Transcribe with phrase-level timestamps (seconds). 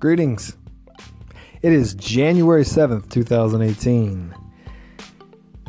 [0.00, 0.56] Greetings.
[1.62, 4.34] It is January 7th, 2018.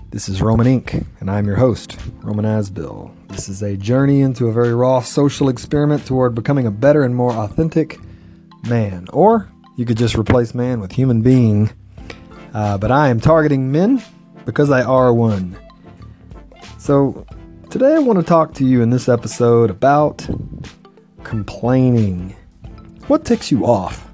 [0.09, 3.11] This is Roman Inc., and I'm your host, Roman Asbill.
[3.29, 7.15] This is a journey into a very raw social experiment toward becoming a better and
[7.15, 7.97] more authentic
[8.67, 9.07] man.
[9.13, 11.71] Or you could just replace man with human being.
[12.53, 14.03] Uh, but I am targeting men
[14.43, 15.57] because I are one.
[16.77, 17.25] So
[17.69, 20.27] today I want to talk to you in this episode about
[21.23, 22.35] complaining.
[23.07, 24.11] What ticks you off?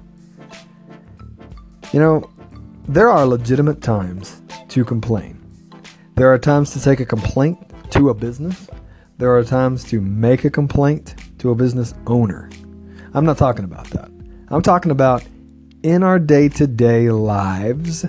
[1.92, 2.30] You know,
[2.88, 5.38] there are legitimate times to complain.
[6.14, 7.58] There are times to take a complaint
[7.90, 8.66] to a business.
[9.18, 12.48] There are times to make a complaint to a business owner.
[13.12, 14.10] I'm not talking about that.
[14.48, 15.22] I'm talking about
[15.82, 18.06] in our day to day lives,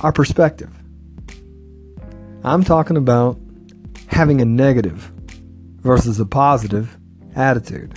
[0.00, 0.70] our perspective.
[2.44, 3.38] I'm talking about
[4.06, 5.12] having a negative
[5.80, 6.96] versus a positive
[7.34, 7.92] attitude.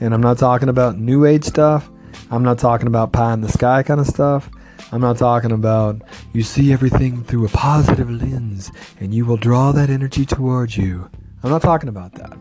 [0.00, 1.90] And I'm not talking about new age stuff.
[2.30, 4.50] I'm not talking about pie in the sky kind of stuff.
[4.92, 8.70] I'm not talking about you see everything through a positive lens
[9.00, 11.10] and you will draw that energy towards you.
[11.42, 12.36] I'm not talking about that.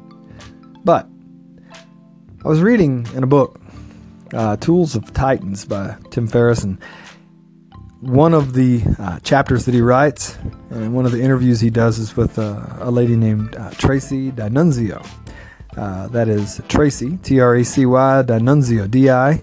[0.84, 1.08] But
[2.44, 3.60] I was reading in a book,
[4.34, 6.82] uh, Tools of Titans by Tim Ferriss, and
[8.02, 10.38] one of the uh, chapters that he writes
[10.70, 14.32] and one of the interviews he does is with uh, a lady named uh, Tracy
[14.32, 15.06] Dinunzio.
[15.76, 19.42] Uh, that is Tracy, T R A C Y, Dinunzio, D I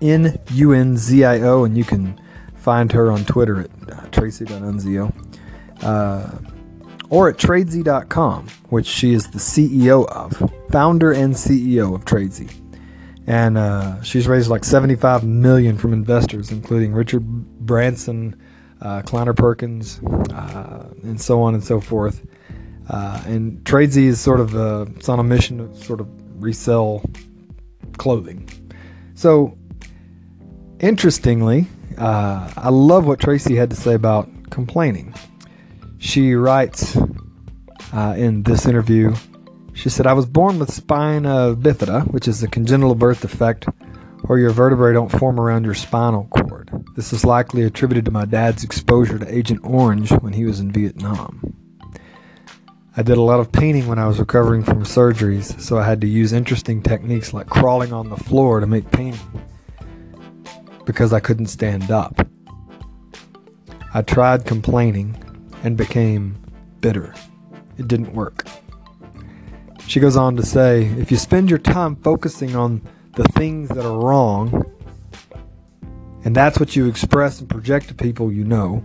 [0.00, 2.20] N U N Z I O, and you can
[2.56, 5.12] find her on Twitter at uh, Tracy Dinunzio.
[5.82, 6.38] Uh,
[7.08, 12.50] or at Tradesy.com, which she is the CEO of, founder and CEO of Tradesy
[13.26, 18.40] and uh, she's raised like 75 million from investors, including Richard Branson,
[18.80, 20.00] uh, Kleiner Perkins,
[20.32, 22.24] uh, and so on and so forth.
[22.88, 26.08] Uh, and Tradesy is sort of a, it's on a mission to sort of
[26.40, 27.02] resell
[27.98, 28.48] clothing.
[29.14, 29.58] So,
[30.80, 31.66] interestingly,
[31.98, 35.14] uh, I love what Tracy had to say about complaining.
[35.98, 36.96] She writes
[37.92, 39.14] uh, in this interview
[39.76, 43.66] she said, I was born with spina bifida, which is a congenital birth defect
[44.22, 46.70] where your vertebrae don't form around your spinal cord.
[46.96, 50.72] This is likely attributed to my dad's exposure to Agent Orange when he was in
[50.72, 51.54] Vietnam.
[52.96, 56.00] I did a lot of painting when I was recovering from surgeries, so I had
[56.00, 59.20] to use interesting techniques like crawling on the floor to make painting
[60.86, 62.26] because I couldn't stand up.
[63.92, 65.16] I tried complaining
[65.62, 66.38] and became
[66.80, 67.14] bitter.
[67.76, 68.46] It didn't work.
[69.86, 72.82] She goes on to say if you spend your time focusing on
[73.14, 74.64] the things that are wrong,
[76.24, 78.82] and that's what you express and project to people you know,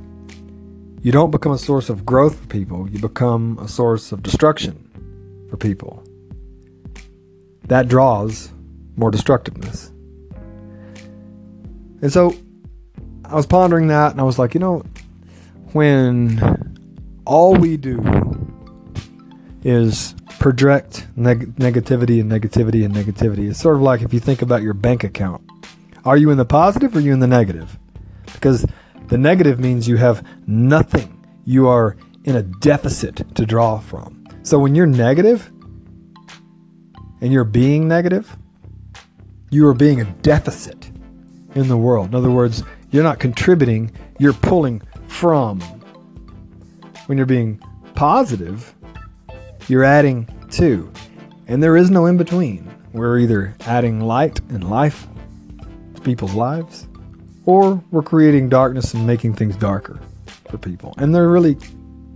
[1.02, 5.48] you don't become a source of growth for people, you become a source of destruction
[5.50, 6.04] for people.
[7.66, 8.52] That draws
[8.96, 9.91] more destructiveness.
[12.02, 12.36] And so
[13.26, 14.84] I was pondering that and I was like, you know,
[15.74, 16.40] when
[17.26, 18.02] all we do
[19.64, 23.50] is project neg- negativity and negativity and negativity.
[23.50, 25.44] It's sort of like if you think about your bank account.
[26.04, 27.78] Are you in the positive or are you in the negative?
[28.34, 28.66] Because
[29.08, 31.26] the negative means you have nothing.
[31.46, 34.26] You are in a deficit to draw from.
[34.44, 35.52] So when you're negative
[37.22, 38.36] and you're being negative,
[39.52, 40.91] you are being a deficit
[41.56, 42.10] in the world.
[42.10, 45.62] In other words, you're not contributing, you're pulling from.
[47.06, 47.58] When you're being
[47.96, 48.74] positive,
[49.68, 50.92] you're adding to.
[51.48, 52.72] And there is no in between.
[52.94, 55.08] We're either adding light and life
[55.96, 56.88] to people's lives,
[57.46, 60.00] or we're creating darkness and making things darker
[60.50, 60.94] for people.
[60.98, 61.58] And there really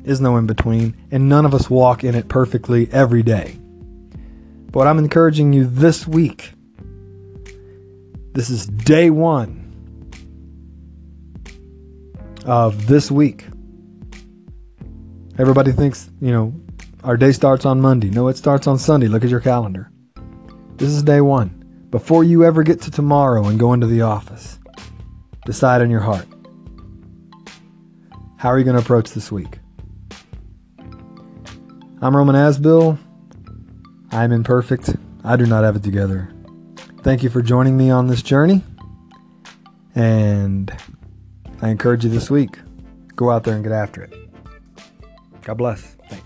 [0.03, 3.57] is no in between, and none of us walk in it perfectly every day.
[4.71, 6.51] But I'm encouraging you this week.
[8.35, 9.61] This is day one
[12.45, 13.45] of this week.
[15.37, 16.53] Everybody thinks, you know,
[17.05, 18.09] our day starts on Monday.
[18.09, 19.07] No, it starts on Sunday.
[19.07, 19.89] Look at your calendar.
[20.75, 21.87] This is day one.
[21.91, 24.59] Before you ever get to tomorrow and go into the office,
[25.45, 26.27] decide in your heart.
[28.35, 29.59] How are you going to approach this week?
[32.01, 32.97] I'm Roman Asbill.
[34.11, 34.93] I'm imperfect.
[35.23, 36.34] I do not have it together.
[37.05, 38.63] Thank you for joining me on this journey.
[39.93, 40.75] And
[41.61, 42.57] I encourage you this week
[43.15, 44.11] go out there and get after it.
[45.43, 45.83] God bless.
[46.09, 46.24] Thanks.